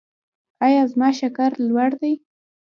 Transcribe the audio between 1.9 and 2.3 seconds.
دی؟